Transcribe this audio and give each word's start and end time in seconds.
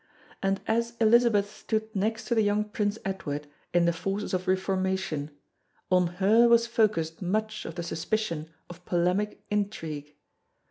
And 0.41 0.61
as 0.65 0.93
Elizabeth 0.99 1.51
stood 1.57 1.95
next 1.95 2.25
to 2.25 2.33
the 2.33 2.41
young 2.41 2.63
Prince 2.63 2.97
Edward 3.05 3.45
in 3.71 3.85
the 3.85 3.93
forces 3.93 4.33
of 4.33 4.47
Reformation, 4.47 5.29
on 5.91 6.07
her 6.17 6.47
was 6.49 6.65
focussed 6.65 7.21
much 7.21 7.65
of 7.65 7.75
the 7.75 7.83
suspicion 7.83 8.49
of 8.67 8.83
polemic 8.83 9.45
intrigue. 9.51 10.15